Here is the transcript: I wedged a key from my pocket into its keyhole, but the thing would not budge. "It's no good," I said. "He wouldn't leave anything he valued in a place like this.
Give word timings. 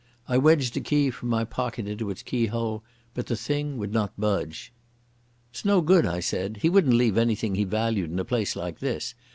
I 0.27 0.39
wedged 0.39 0.75
a 0.77 0.79
key 0.79 1.11
from 1.11 1.29
my 1.29 1.43
pocket 1.43 1.87
into 1.87 2.09
its 2.09 2.23
keyhole, 2.23 2.81
but 3.13 3.27
the 3.27 3.35
thing 3.35 3.77
would 3.77 3.93
not 3.93 4.19
budge. 4.19 4.73
"It's 5.51 5.63
no 5.63 5.79
good," 5.81 6.07
I 6.07 6.19
said. 6.21 6.57
"He 6.63 6.69
wouldn't 6.71 6.95
leave 6.95 7.19
anything 7.19 7.53
he 7.53 7.65
valued 7.65 8.09
in 8.11 8.17
a 8.17 8.25
place 8.25 8.55
like 8.55 8.79
this. 8.79 9.13